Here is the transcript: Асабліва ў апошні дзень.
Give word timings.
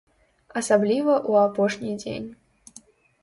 Асабліва 0.59 1.11
ў 1.29 1.31
апошні 1.49 1.91
дзень. 2.05 2.25